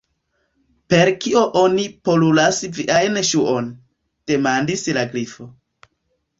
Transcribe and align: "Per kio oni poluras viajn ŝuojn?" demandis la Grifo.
"Per 0.93 1.11
kio 1.25 1.43
oni 1.63 1.85
poluras 2.09 2.63
viajn 2.79 3.21
ŝuojn?" 3.33 3.71
demandis 4.35 4.89
la 5.01 5.09
Grifo. 5.15 5.51